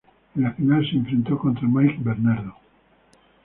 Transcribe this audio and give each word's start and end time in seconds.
En 0.35 0.41
la 0.41 0.51
final, 0.53 0.83
se 0.89 0.95
enfrentó 0.97 1.37
contra 1.37 1.67
Mike 1.67 1.97
Bernardo. 1.99 2.55